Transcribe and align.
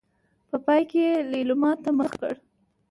په 0.49 0.57
پای 0.65 0.81
کې 0.89 0.99
يې 1.07 1.15
ليلما 1.31 1.71
ته 1.83 1.89
مخ 1.97 2.11
کړ. 2.21 2.33